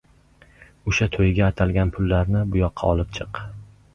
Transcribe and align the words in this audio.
—O‘sha 0.91 1.07
to‘yga 1.15 1.43
atalgan 1.53 1.93
pullarni 1.97 2.43
bu 2.53 2.61
yoqqa 2.63 2.89
olib 2.95 3.15
chiq. 3.19 3.45